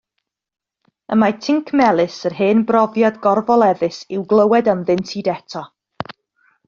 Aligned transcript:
Y 1.15 1.17
mae 1.23 1.35
tinc 1.47 1.69
melys 1.81 2.15
yr 2.29 2.37
hen 2.39 2.63
brofiad 2.71 3.19
gorfoleddus 3.27 4.01
i'w 4.17 4.25
glywed 4.33 4.73
ynddynt 4.75 5.13
hyd 5.19 5.31
eto. 5.37 5.63